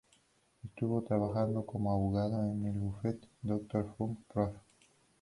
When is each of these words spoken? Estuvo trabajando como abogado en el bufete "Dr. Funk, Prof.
Estuvo 0.65 1.03
trabajando 1.03 1.63
como 1.63 1.91
abogado 1.91 2.43
en 2.51 2.65
el 2.65 2.71
bufete 2.79 3.27
"Dr. 3.43 3.85
Funk, 3.99 4.17
Prof. 4.33 4.55